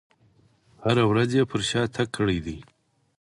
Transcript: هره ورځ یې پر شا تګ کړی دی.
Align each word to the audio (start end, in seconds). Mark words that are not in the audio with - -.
هره 0.83 1.03
ورځ 1.11 1.29
یې 1.37 1.43
پر 1.51 1.61
شا 1.69 1.81
تګ 1.95 2.07
کړی 2.17 2.37
دی. 2.45 2.57